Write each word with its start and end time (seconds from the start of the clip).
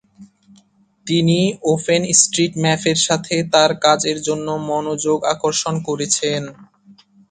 তিনি 1.07 1.39
ওপেনস্ট্রিটম্যাপের 1.73 2.97
সাথে 3.07 3.35
তার 3.53 3.71
কাজের 3.85 4.17
জন্য 4.27 4.47
মনোযোগ 4.69 5.17
আকর্ষণ 5.33 5.75
করেছেন। 5.87 6.41